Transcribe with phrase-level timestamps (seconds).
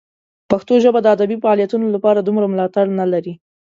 [0.51, 3.33] پښتو ژبه د ادبي فعالیتونو لپاره دومره ملاتړ نه لري.